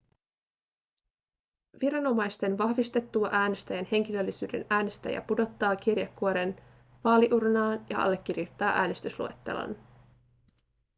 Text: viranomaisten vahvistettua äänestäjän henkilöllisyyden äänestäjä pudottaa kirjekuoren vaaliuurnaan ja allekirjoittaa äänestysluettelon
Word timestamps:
viranomaisten 1.81 2.57
vahvistettua 2.57 3.29
äänestäjän 3.31 3.87
henkilöllisyyden 3.91 4.65
äänestäjä 4.69 5.21
pudottaa 5.21 5.75
kirjekuoren 5.75 6.55
vaaliuurnaan 7.03 7.85
ja 7.89 7.99
allekirjoittaa 7.99 8.69
äänestysluettelon 8.71 9.75